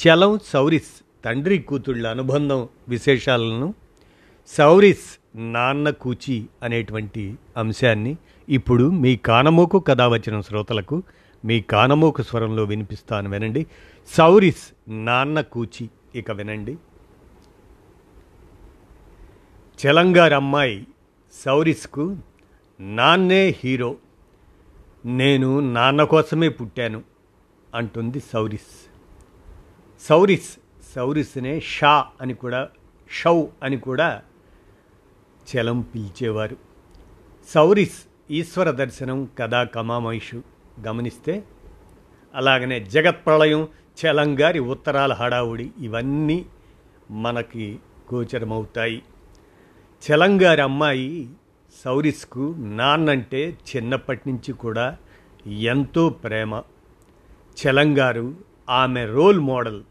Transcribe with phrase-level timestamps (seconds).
[0.00, 3.74] చలం సౌరిస్ తండ్రి కూతుళ్ళ అనుబంధం విశేషాలను
[4.46, 8.16] సౌరిస్ నాన్న కూచి అనేటువంటి అంశాన్ని
[8.48, 11.02] ఇప్పుడు మీ కానమోకు కథ వచ్చిన శ్రోతలకు
[11.44, 13.66] మీ కానమోకు స్వరంలో వినిపిస్తాను వినండి.
[14.06, 16.76] సౌరిస్ నాన్న కూచి ఇక వినండి.
[19.80, 20.86] చలంగారు అమ్మాయి
[21.44, 22.16] సౌరిస్కు
[22.80, 23.96] నాన్నే హీరో
[25.04, 27.02] నేను నాన్న కోసమే పుట్టాను
[27.74, 28.89] అంటుంది సౌరిస్.
[30.08, 30.58] సౌరిస్
[30.94, 32.68] సౌరిస్నే షా అని కూడా
[33.10, 34.22] షౌ అని కూడా
[35.56, 36.56] చలం పిలిచేవారు.
[37.48, 40.42] సౌరిస్ ఈశ్వర దర్శనం కథా కమామైషు
[40.86, 41.44] గమనిస్తే
[42.34, 43.68] అలాగనే జగత్ప్రళయం
[44.00, 46.46] చలంగారి ఉత్తరాల హడావుడి ఇవన్నీ
[47.10, 47.78] మనకి
[48.14, 49.02] గోచరమవుతాయి.
[50.10, 51.30] చలంగారి అమ్మాయి
[51.84, 54.96] సౌరిస్కు నాన్నంటే చిన్నప్పటి నుంచి కూడా
[55.46, 56.62] ఎంతో ప్రేమ.
[57.62, 58.34] చలంగారు
[58.70, 59.82] ఆమె రోల్ మోడల్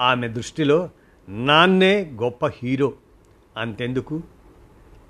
[0.00, 0.90] ఆమె దృష్టిలో
[1.28, 2.92] నాన్నే గొప్ప హీరో.
[3.56, 4.22] అంతెందుకు?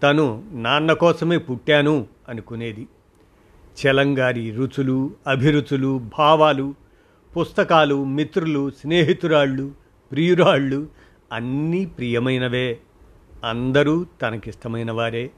[0.03, 2.89] తను నాన్న కోసమే పుట్టాను అనుకునేది.
[3.81, 6.75] చలంగారి రుచులు అభిరుచులు భావాలు
[7.37, 9.75] పుస్తకాలు మిత్రులు స్నేహితురాళ్ళు
[10.13, 10.89] ప్రియురాళ్ళు
[11.33, 12.79] అన్నీ ప్రియమైనవే.
[13.45, 15.31] అందరూ తనకిష్టమైన వారే.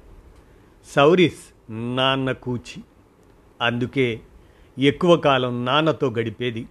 [0.96, 2.82] సౌరిస్ నాన్న కూచి.
[3.60, 4.20] అందుకే
[4.78, 6.68] ఎక్కువ కాలం నాన్నతో గడిపేది.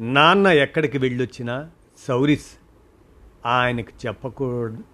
[0.00, 1.70] నాన్న ఎక్కడికి వెళ్ళొచ్చినా
[2.06, 2.46] సౌరిస్.
[3.46, 4.84] ఆయనకు చెప్పకూడదు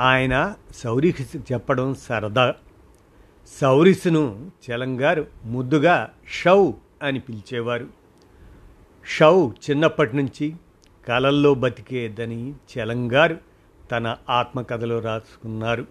[0.00, 2.54] ఆయన సౌరికి చెప్పడం సరదా.
[3.46, 6.70] సౌరిస్ను చలంగారు ముద్దుగా షౌ
[7.02, 7.88] అని పిలిచేవారు.
[9.06, 10.54] షౌ చిన్నప్పటి నుంచి
[11.08, 13.38] కలల్లో బతికేదని చలంగారు
[13.90, 15.86] తన ఆత్మకథలో రాసుకున్నారు.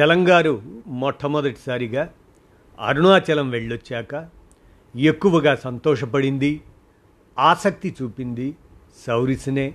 [0.00, 2.12] చలంగారు మొట్టమొదటిసారిగా
[2.80, 4.28] అరుణాచలం వెళ్ళొచ్చాక
[4.96, 6.60] ఎక్కువగా సంతోషపడింది
[7.38, 8.56] ఆసక్తి చూపింది
[9.06, 9.74] సౌరిస్నే.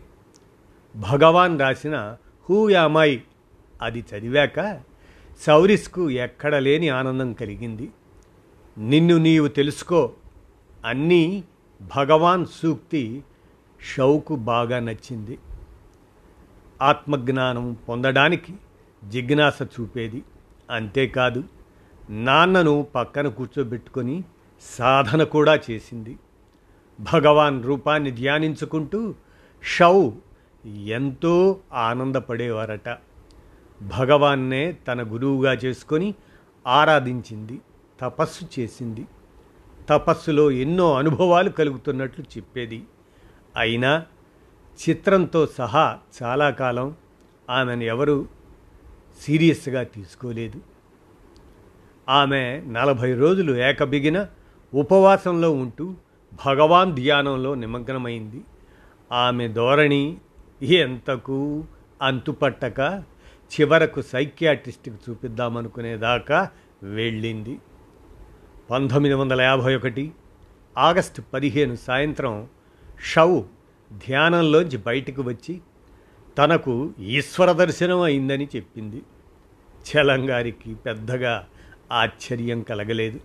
[0.96, 2.18] భగవాన్ రాసిన
[2.50, 3.20] హూయామాయ్
[3.82, 4.82] అది చదివాక
[5.40, 7.92] సౌరిస్కు ఎక్కడ లేని ఆనందం కలిగింది.
[8.78, 10.12] నిన్ను నీవు తెలుసుకో
[10.86, 11.44] అన్నీ
[11.98, 13.24] భగవాన్ సూక్తి
[13.96, 15.40] షౌకు బాగా నచ్చింది.
[16.82, 18.54] ఆత్మజ్ఞానం పొందడానికి
[19.10, 20.24] జిజ్ఞాస చూపేది.
[20.72, 21.44] అంతేకాదు
[22.10, 24.24] నాన్నను పక్కన కూర్చోబెట్టుకొని
[24.62, 26.18] సాధన కూడా చేసింది.
[27.12, 29.16] భగవాన్ రూపాన్ని ధ్యానించుకుంటూ
[29.64, 30.10] షౌ
[30.86, 32.98] ఎంతో ఆనందపడేవారట.
[33.82, 36.16] భగవాన్నే తన గురువుగా చేసుకొని
[36.68, 37.62] ఆరాధించింది
[38.00, 39.06] తపస్సు చేసింది.
[39.90, 42.84] తపస్సులో ఎన్నో అనుభవాలు కలుగుతున్నట్లు చెప్పేది.
[43.58, 44.06] అయినా
[44.90, 46.96] చిత్రంతో సహా చాలా కాలం
[47.50, 48.28] ఆమెను ఎవరు
[49.22, 50.60] సీరియస్గా తీసుకోలేదు.
[52.10, 54.26] ఆమె నలభై రోజులు ఏకబిగిన
[54.74, 55.94] ఉపవాసంలో ఉంటూ
[56.46, 58.42] భగవాన్ ధ్యానంలో నిమగ్నమైంది.
[59.12, 60.18] ఆమె ధోరణి
[60.62, 61.66] ఎంతకు
[62.02, 63.04] అంతుపట్టక
[63.54, 66.50] చివరకు సైకియాట్రిస్ట్కి చూపిద్దామనుకునేదాకా
[66.84, 67.60] వెళ్ళింది.
[68.70, 70.12] పంతొమ్మిది వందల యాభై ఒకటి
[70.78, 72.48] ఆగస్టు పదిహేను సాయంత్రం
[73.06, 73.42] షౌ
[74.08, 75.62] ధ్యానంలోంచి బయటకు వచ్చి
[76.38, 79.02] తనకు ఈశ్వర దర్శనం అయిందని చెప్పింది.
[79.92, 81.48] చలంగారికి పెద్దగా
[81.92, 83.20] ఆశ్చర్యం కలగలేదు.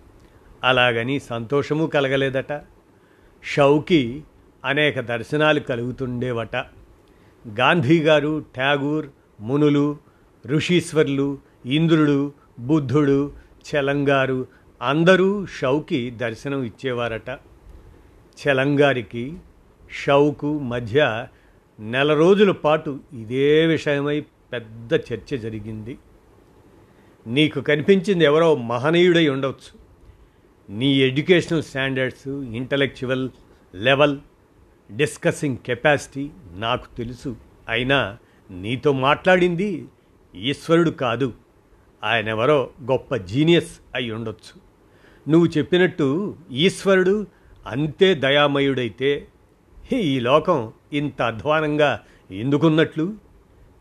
[0.64, 2.52] అలాగని సంతోషము కలగలేదట.
[3.44, 4.22] షౌకి
[4.64, 6.56] అనేక దర్శనాలు కలుగుతుండేవట.
[7.58, 9.06] గాంధీ గారు ట్యాగూర్
[9.40, 9.96] మునులు
[10.46, 13.32] ఋషీశ్వర్లు ఇంద్రుడు బుద్ధుడు
[13.70, 14.46] చలంగారు
[14.82, 17.30] అందరూ షౌకి దర్శనం ఇచ్చేవారట.
[18.38, 19.36] చలంగారికి
[19.90, 21.26] షౌకు మధ్య
[21.80, 24.20] నెల రోజుల పాటు ఇదే విషయమై
[24.52, 25.98] పెద్ద చర్చ జరిగింది.
[27.26, 29.77] నీకు కనిపించింది ఎవరో మహనీయుడై ఉండవచ్చు
[30.70, 33.30] నీ educational standards intellectual
[33.74, 34.18] level
[34.96, 37.36] discussing capacity నాకు తెలుసు.
[37.68, 38.18] అయినా
[38.50, 39.86] నీతో మాట్లాడింది
[40.34, 41.32] ఈశ్వరుడు కాదు.
[42.04, 44.60] ఆయన ఎవరో గొప్ప జీనియస్ అయి ఉండొచ్చు.
[45.30, 47.26] నువ్వు చెప్పినట్టు ఈశ్వరుడు
[47.66, 49.28] అంతే దయామయుడైతే
[49.92, 52.00] ఈ లోకం ఇంత అధ్వానంగా
[52.30, 53.14] ఎందుకున్నట్లు?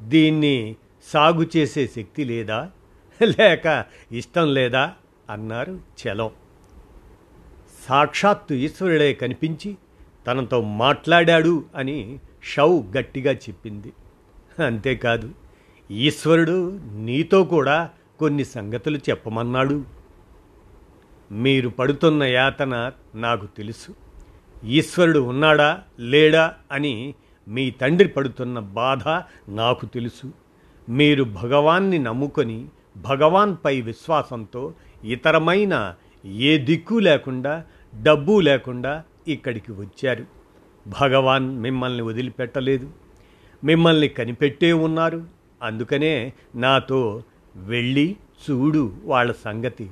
[0.02, 2.72] దీన్ని సాగు చేసే శక్తి లేదా?
[3.22, 4.94] లేక ఇష్టం లేదా?
[5.30, 6.30] అన్నారు చలం.
[7.88, 9.78] సాక్షాత్తు ఈశ్వరుడే కనిపించి
[10.28, 13.94] తనతో మాట్లాడాడు అని షౌ గట్టిగా చెప్పింది.
[14.66, 15.30] అంతేకాదు
[15.92, 17.90] ఈశ్వరుడు నీతో కూడా
[18.20, 19.86] కొన్ని సంగతులు చెప్పమన్నాడు.
[21.32, 23.96] మీరు పడుతున్న యాతన నాకు తెలుసు.
[24.66, 27.16] ఈశ్వరుడు ఉన్నాడా లేడా అని
[27.48, 29.08] మీ తండ్రి పడుతున్న బాధ
[29.52, 30.32] నాకు తెలుసు.
[30.90, 32.66] మీరు భగవాన్ని నమ్ముకొని
[32.98, 34.74] భగవాన్పై విశ్వాసంతో
[35.04, 35.96] ఇతరమైన
[36.26, 37.64] ఏ దిక్కు లేకుండా
[37.96, 40.26] డబ్బు లేకుండా ఇక్కడికి వచ్చారు.
[41.02, 42.90] భగవాన్ మిమ్మల్ని వదిలిపెట్టలేదు.
[43.64, 45.28] మిమ్మల్ని కనిపెట్టే ఉన్నారు.
[45.64, 47.24] అందుకనే నాతో
[47.56, 48.16] వెళ్ళి
[48.50, 49.90] చూడు వాళ్ళ సంగతి.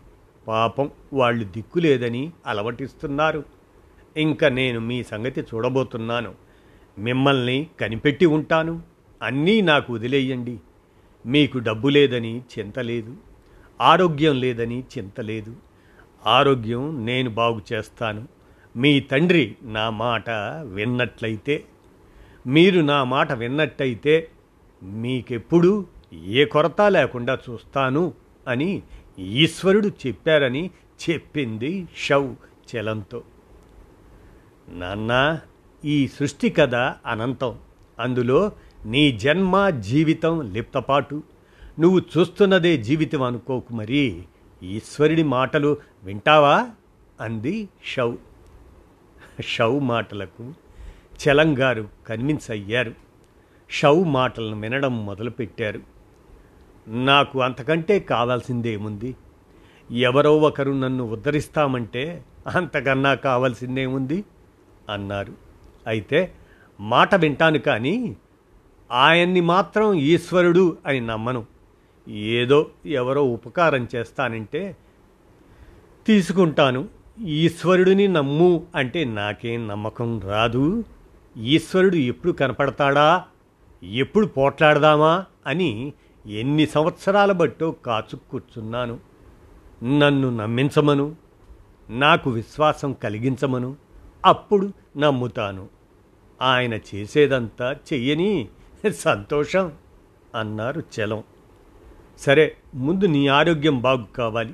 [0.47, 3.43] పాపం వాళ్ళు దిక్కులేదని అలవటిస్తున్నారు.
[4.17, 6.33] ఇంకా నేను మీ సంగతి చూడబోతున్నాను.
[6.99, 8.81] మిమ్మల్ని కనిపెట్టి ఉంటాను.
[9.21, 10.59] అన్నీ నాకు వదిలేయండి.
[11.25, 13.15] మీకు డబ్బు లేదని చింత లేదు.
[13.81, 15.55] ఆరోగ్యం లేదని చింత లేదు.
[16.27, 18.27] ఆరోగ్యం నేను బాగు చేస్తాను.
[18.75, 20.29] మీ తండ్రి నా మాట
[20.63, 21.65] విన్నట్లయితే
[22.47, 24.29] మీరు నా మాట విన్నట్టయితే
[24.83, 25.85] మీకెప్పుడు
[26.25, 28.13] ఏ కొరత లేకుండా చూస్తాను
[28.47, 28.81] అని
[29.19, 30.69] ఈశ్వరుడు చెప్పారని
[31.09, 32.33] చెప్పింది షౌ
[32.75, 33.23] చలంతో.
[34.69, 35.39] నాన్న
[35.85, 37.57] ఈ సృష్టి కథ అనంతం.
[37.99, 38.51] అందులో
[38.85, 41.23] నీ జన్మ జీవితం లిప్తపాటు.
[41.79, 44.23] నువ్వు చూస్తున్నదే జీవితం అనుకోకు మరి.
[44.65, 46.69] ఈశ్వరుడి మాటలు వింటావా?
[47.21, 48.15] అంది షౌ.
[49.41, 50.53] షౌ మాటలకు
[51.23, 52.93] చలంగారు కన్విన్స్ అయ్యారు.
[53.69, 55.79] షౌ మాటలను వినడం మొదలుపెట్టారు.
[56.87, 59.15] నాకు అంతకంటే కావాల్సిందేముంది?
[59.91, 62.25] ఎవరో ఒకరు నన్ను ఉద్ధరిస్తామంటే
[62.55, 64.23] అంతకన్నా కావాల్సిందేముంది?
[64.89, 65.33] అన్నారు.
[65.87, 66.33] అయితే
[66.79, 68.17] మాట వింటాను కానీ
[68.91, 71.45] ఆయన్ని మాత్రం ఈశ్వరుడు అని నమ్మను.
[72.07, 74.77] ఏదో ఎవరో ఉపకారం చేస్తానంటే
[76.07, 76.89] తీసుకుంటాను.
[77.23, 80.83] ఈశ్వరుడిని నమ్ము అంటే నాకేం నమ్మకం రాదు.
[81.37, 83.25] ఈశ్వరుడు ఎప్పుడు కనపడతాడా?
[83.83, 85.25] ఎప్పుడు పోట్లాడదామా?
[85.47, 85.93] అని
[86.27, 88.99] ఎన్ని సంవత్సరాల బట్టో కాచు కూర్చున్నాను
[89.83, 91.15] నన్ను నమ్మించమను.
[91.89, 93.75] నాకు విశ్వాసం కలిగించమను.
[94.25, 95.67] అప్పుడు నమ్ముతాను.
[96.41, 98.47] ఆయన చేసేదంతా చెయ్యని
[98.91, 99.71] సంతోషం
[100.35, 101.23] అన్నారు చలం.
[102.17, 104.53] సరే ముందు నీ ఆరోగ్యం బాగు కావాలి.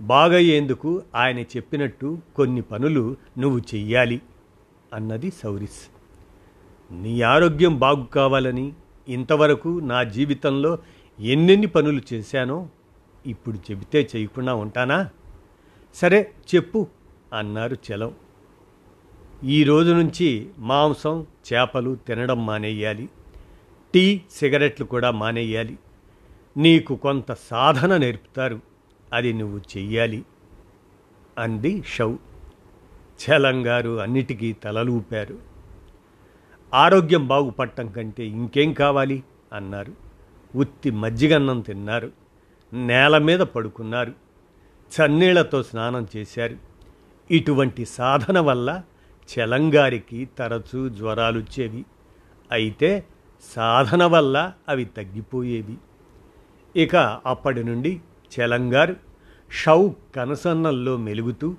[0.00, 4.20] బాగయ్యేందుకు ఆయన చెప్పినట్టు కొన్ని పనులు నువ్వు చెయ్యాలి
[4.92, 5.90] అన్నది సౌరిస్.
[6.92, 8.72] నీ ఆరోగ్యం బాగు కావాలని
[9.08, 10.78] ఇంతవరకు నా జీవితంలో
[11.20, 12.68] ఎన్నెన్ని పనులు చేశానో
[13.26, 15.10] ఇప్పుడు చెబితే చేయకుండా ఉంటానా?
[15.94, 16.86] సరే చెప్పు
[17.32, 18.14] అన్నారు చలం.
[19.44, 23.08] ఈ రోజు నుంచి మాంసం చేపలు తినడం మానేయాలి.
[23.94, 25.78] టీ సిగరెట్లు కూడా మానేయాలి.
[26.60, 28.60] నీకు కొంత సాధన నేర్పుతారు.
[29.12, 30.24] అది నువ్వు చెయ్యాలి.
[31.38, 32.14] అంది షౌ.
[33.20, 35.38] చలంగారు అన్నిటికీ తలలూపారు.
[36.74, 39.22] ఆరోగ్యం బాగుపడటం కంటే ఇంకేం కావాలి?
[39.52, 39.92] అన్నారు.
[40.56, 42.12] ఉత్తి మజ్జిగన్నం తిన్నారు.
[42.72, 44.12] నేల మీద పడుకున్నారు.
[44.96, 46.56] చన్నీళ్ళతో స్నానం చేశారు.
[47.30, 48.82] ఇటువంటి సాధన వల్ల
[49.38, 51.84] చలంగారికి తరచూ జ్వరాలుచ్చేవి.
[52.52, 53.06] అయితే
[53.56, 55.76] సాధన వల్ల అవి తగ్గిపోయేవి.
[56.76, 58.00] ఇక అప్పటి నుండి
[58.40, 58.96] చెలంగారు
[59.52, 61.54] షౌ కనసన్నల్లో మెలుగుతూ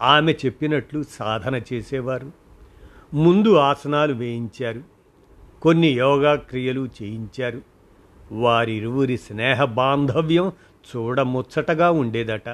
[0.00, 2.32] ఆమె చెప్పినట్లు సాధన చేసేవారు.
[3.14, 4.82] ముందు ఆసనాలు వేయించారు.
[5.62, 7.62] కొన్ని యోగా క్రియలు చేయించారు.
[8.32, 10.52] వారిరువురి స్నేహ బాంధవ్యం
[10.96, 12.48] చూడముచ్చటగా ఉండేదట.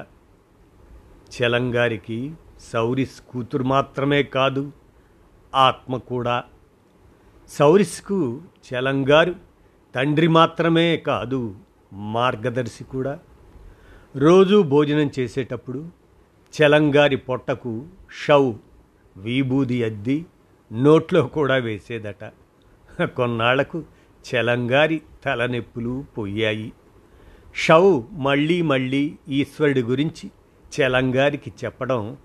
[1.41, 4.71] చెలంగారికి సౌరిస్ కూతురు మాత్రమే కాదు
[5.55, 6.43] ఆత్మ కూడా.
[7.47, 8.41] సౌరిస్కు
[8.73, 9.35] చెలంగారు
[9.95, 11.55] తండ్రి మాత్రమే కాదు
[11.93, 13.19] మార్గదర్శి కూడా.
[14.15, 15.87] రోజూ భోజనం చేసేటప్పుడు
[16.53, 17.87] చలంగారి పొట్టకు
[18.25, 18.53] షౌ
[19.17, 20.25] వీబూది అద్ది
[20.73, 22.31] నోట్లో కూడా వేసేదట.
[23.03, 23.83] కొన్నాళ్ళకు
[24.25, 26.73] చలంగారి తలనొప్పులు పోయాయి.
[27.55, 30.31] షౌ మళ్ళీ మళ్ళీ ఈశ్వరుడి గురించి
[30.79, 32.17] చలంగారికి చెప్పడం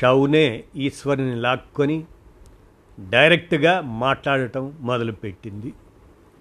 [0.00, 2.04] షౌనే ఈశ్వరుని లాక్కొని
[3.10, 5.72] డైరెక్ట్గా మాట్లాడటం మొదలుపెట్టింది.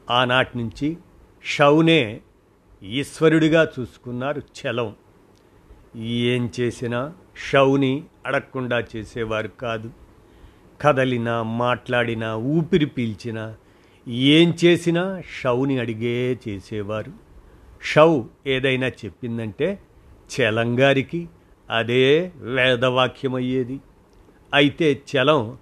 [0.10, 0.98] ఆనాటి నుంచి
[1.44, 2.22] షౌనే
[2.84, 4.96] ఈశ్వరుడిగా చూసుకున్నారు చలం.
[6.06, 7.14] ఏం చేసినా
[7.52, 9.92] షౌని అడగకుండా చేసేవారు కాదు.
[10.82, 13.56] కదలినా మాట్లాడినా ఊపిరి పీల్చినా
[14.08, 17.12] ఏం చేసినా షౌని అడిగే చేసేవారు.
[17.84, 19.80] షౌ ఏదైనా చెప్పిందంటే
[20.42, 21.30] చలంగారికి
[21.70, 23.80] అదే వేదవాక్యమయ్యేది.
[24.54, 25.58] అయితే చలం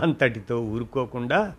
[0.00, 1.56] అంతటితో ఊరుకోకుండా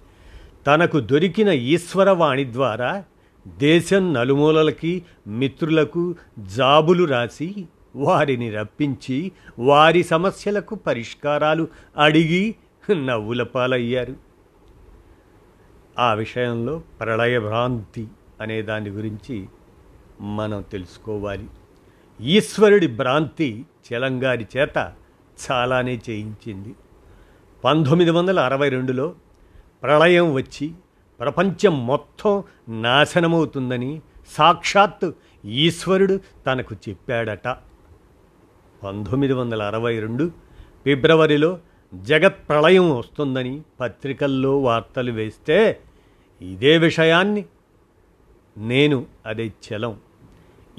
[0.68, 3.04] తనకు దొరికిన ఈశ్వరవాణి ద్వారా
[3.48, 11.68] దేశం నలుమూలలకి మిత్రులకు జాబులు రాసి వారిని రప్పించి వారి సమస్యలకు పరిష్కారాలు
[11.98, 12.56] అడిగి
[12.92, 14.16] నవ్వుల పాలయ్యారు.
[16.00, 18.08] ఆ విషయంలో ప్రళయ భ్రాంతి
[18.42, 19.48] అనే దాని గురించి
[20.22, 21.46] మనం తెలుసుకోవాలి.
[22.22, 24.94] ఈశ్వరుడి భ్రాంతి చెలంగారి చేత
[25.52, 26.76] చాలానే చేయించింది.
[27.64, 29.16] పంతొమ్మిది వందల అరవై రెండులో
[29.84, 30.72] ప్రళయం వచ్చి
[31.22, 32.44] ప్రపంచం మొత్తం
[32.82, 35.12] నాశనమవుతుందని సాక్షాత్
[35.46, 37.48] ఈశ్వరుడు తనకు చెప్పాడట.
[38.84, 40.32] పంతొమ్మిది వందల అరవై రెండు
[40.84, 41.60] ఫిబ్రవరిలో
[41.94, 45.80] జగత్ ప్రళయం వస్తుందని పత్రికల్లో వార్తలు వేస్తే
[46.42, 47.46] ఇదే విషయాన్ని
[48.58, 50.00] నేను అదే చలం.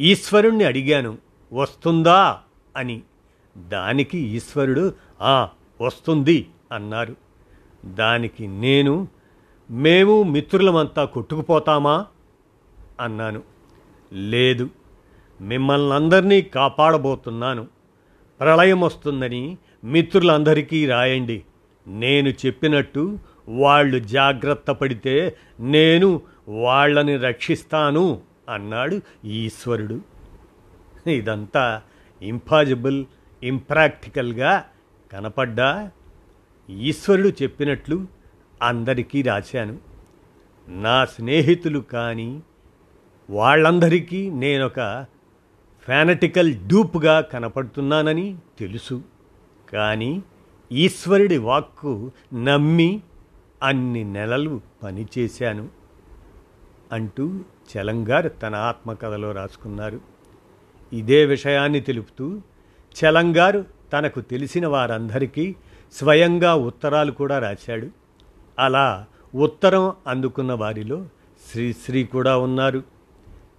[0.01, 1.19] ఈశ్వరుణ్ణి అడిగాను
[1.53, 2.41] వస్తుందా?
[2.77, 3.03] అని.
[3.57, 5.49] దానికి ఈశ్వరుడు ఆ
[5.81, 7.17] వస్తుంది అన్నారు.
[7.85, 9.09] దానికి నేను
[9.73, 12.07] మేము మిత్రులమంతా కొట్టుకుపోతామా?
[13.01, 13.43] అన్నాను.
[14.13, 14.71] లేదు
[15.41, 17.67] మిమ్మల్ని అందరినీ కాపాడబోతున్నాను.
[18.41, 21.43] ప్రళయం వస్తుందని మిత్రులందరికీ రాయండి.
[21.87, 30.01] నేను చెప్పినట్టు వాళ్ళు జాగ్రత్త పడితే నేను వాళ్ళని రక్షిస్తాను అన్నాడు ఈశ్వరుడు.
[31.11, 31.83] ఇదంతా
[32.23, 33.05] ఇంపాజిబుల్
[33.43, 34.65] ఇంప్రాక్టికల్గా
[35.13, 35.91] కనపడ్డా?
[36.71, 38.22] ఈశ్వరుడు చెప్పినట్లు
[38.63, 39.79] అందరికీ రాశాను.
[40.69, 42.43] నా స్నేహితులు కానీ
[43.31, 45.07] వాళ్ళందరికీ నేనొక
[45.89, 49.03] ఫానటికల్ డూప్గా కనపడుతున్నానని తెలుసు.
[49.73, 50.23] కానీ
[50.73, 53.01] ఈశ్వరుడి వాక్కు నమ్మి
[53.63, 55.69] అన్ని నెలలు పనిచేశాను
[56.93, 57.41] అంటూ
[57.73, 60.01] చలంగారు తన ఆత్మకథలో రాసుకున్నారు.
[60.93, 62.41] ఇదే విషయాన్ని తెలుపుతూ
[63.05, 65.55] చలంగారు తనకు తెలిసిన వారందరికీ
[65.93, 68.02] స్వయంగా ఉత్తరాలు కూడా రాశాడు.
[68.59, 71.07] అలా ఉత్తరం అందుకున్న వారిలో
[71.51, 72.83] శ్రీశ్రీ కూడా ఉన్నారు.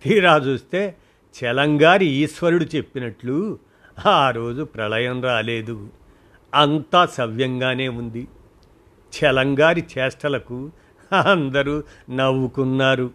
[0.03, 0.95] తీరా చూస్తే
[1.43, 3.59] చెలంగారి ఈశ్వరుడు చెప్పినట్లు
[4.05, 5.89] ఆ రోజు ప్రళయం రాలేదు.
[6.55, 8.27] అంతా సవ్యంగానే ఉంది.
[9.23, 10.71] చెలంగారి చేష్టలకు
[11.31, 13.11] అందరూ నవ్వుకున్నారు.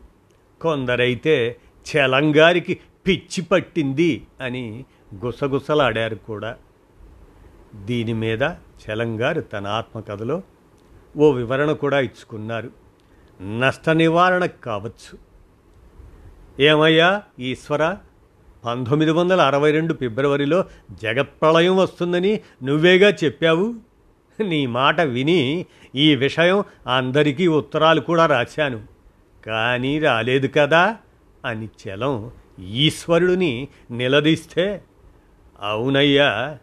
[0.61, 1.56] కొందరైతే
[1.97, 4.85] చెలంగారికి పిచ్చి పట్టింది అని
[5.25, 6.56] గుసగుసలాడారు కూడా.
[7.75, 10.42] దీని మీద చెలంగారు తన ఆత్మకథలో
[11.17, 12.71] ఓ వివరణ కూడా ఇచ్చుకున్నారు.
[13.61, 15.19] నష్ట నివారణ కావచ్చు.
[16.62, 17.97] ఏమయ్యా ఈశ్వర
[18.65, 20.65] పంతొమ్మిది వందల అరవై రెండు ఫిబ్రవరిలో
[21.03, 23.75] జగత్ప్రళయం వస్తుందని నువ్వేగా చెప్పావు?
[24.43, 28.83] నీ మాట విని ఈ విషయం అందరికీ ఉత్తరాలు కూడా రాశాను.
[29.47, 30.97] కానీ రాలేదు కదా
[31.45, 34.83] అని చలం ఈశ్వరుడిని నిలదీస్తే.
[35.61, 36.59] అవునయ్యా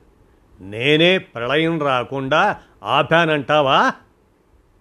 [0.62, 3.94] నేనే ప్రళయం రాకుండా ఆపానంటావా?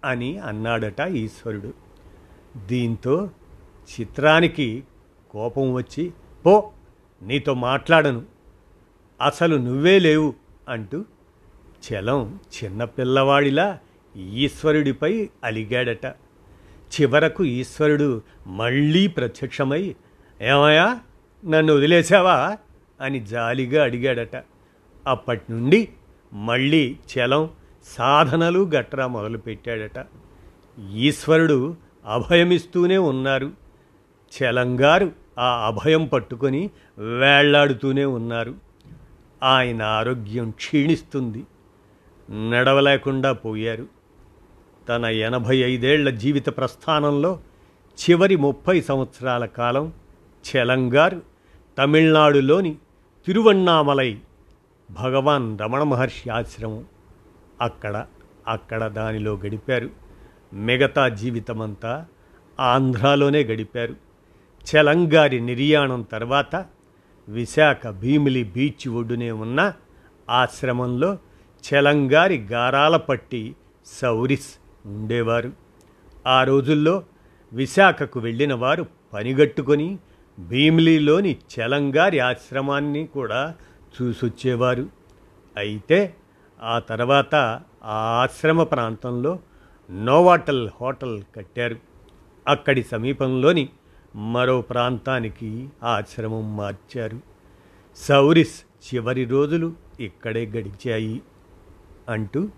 [0.05, 1.73] అని అన్నాడట ఈశ్వరుడు.
[2.65, 3.29] దీంతో
[3.99, 4.83] చిత్రానికి
[5.31, 6.11] కోపం వచ్చి
[6.45, 6.71] పో
[7.21, 8.23] నీతో మాట్లాడను.
[9.21, 10.33] అసలు నువ్వే లేవు
[10.69, 11.05] అంటూ
[11.85, 13.79] చలం చిన్నపిల్లవాడిలా
[14.15, 16.05] ఈశ్వరుడిపై అలిగాడట.
[16.95, 19.95] చివరకు ఈశ్వరుడు మళ్ళీ ప్రత్యక్షమై
[20.41, 20.99] ఏమయ్యా
[21.45, 22.57] నన్ను వదిలేసావా
[23.01, 24.43] అని జాలిగా అడిగాడట.
[25.07, 25.89] అప్పటి నుండి
[26.33, 27.49] మళ్ళీ చలం
[27.85, 30.05] సాధనలు గట్రా మొదలుపెట్టాడట.
[30.93, 31.75] ఈశ్వరుడు
[32.05, 33.51] అభయమిస్తూనే ఉన్నారు.
[34.37, 38.55] చలంగారు ఆ అభయం పట్టుకొని వేళ్ళాడుతూనే ఉన్నారు.
[39.43, 41.45] ఆయన ఆరోగ్యం క్షీణిస్తుంది.
[42.49, 43.85] నడవలేకుండా పోయారు.
[44.89, 47.39] తన ఎనభై ఐదేళ్ళ జీవిత ప్రస్థానంలో
[47.95, 49.93] చివరి ముప్పై సంవత్సరాల కాలం
[50.55, 51.21] చెలంగారు
[51.77, 52.75] తమిళనాడులోని
[53.25, 54.17] తిరువన్నామలై
[54.91, 56.85] భగవాన్ రమణ మహర్షి ఆశ్రమం
[57.61, 58.05] అక్కడ
[58.47, 59.89] అక్కడ దానిలో గడిపారు.
[60.53, 62.05] మిగతా జీవితమంతా
[62.59, 63.95] ఆంధ్రాలోనే గడిపారు.
[64.71, 66.65] చలంగారి నిర్యాణం తర్వాత
[67.29, 69.73] విశాఖ భీమిలి బీచ్ ఒడ్డునే ఉన్న
[70.29, 71.17] ఆశ్రమంలో
[71.73, 75.51] చలంగారి గారాలపట్టి సౌరిస్ ఉండేవారు.
[76.27, 77.03] ఆ రోజుల్లో
[77.53, 79.97] విశాఖకు వెళ్ళిన వారు పనిగట్టుకొని
[80.39, 83.55] భీమిలిలోని చలంగారి ఆశ్రమాన్ని కూడా
[84.01, 84.89] చూసొచ్చేవారు.
[85.57, 86.15] అయితే
[86.63, 87.35] ఆ తర్వాత
[87.83, 89.39] ఆ ఆశ్రమ ప్రాంతంలో
[89.91, 91.75] నోవాటల్ హోటల్ కట్టారు.
[92.47, 93.69] అక్కడి సమీపంలోని
[94.15, 97.19] మరో ప్రాంతానికి ఆశ్రమం మార్చారు.
[97.95, 101.21] సౌరిస్ చివరి రోజులు ఇక్కడే గడిచాయి
[102.09, 102.49] అంటూ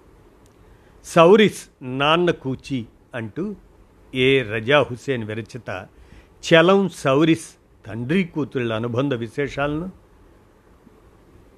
[1.05, 2.85] సౌరిస్ నాన్న కూచి
[3.15, 3.55] అంటూ
[4.15, 5.87] ఏ రజా హుసేన్ విరచిత
[6.43, 7.49] చలం సౌరిస్
[7.87, 9.91] తండ్రి కూతుళ్ళ అనుబంధ విశేషాలను